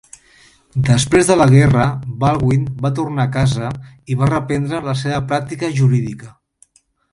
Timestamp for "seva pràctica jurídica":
5.05-6.35